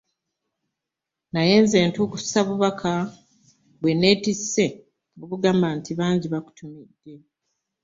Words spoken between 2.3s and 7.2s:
bubaka bwe nneetisse obugamba nti bangi bakutumidde.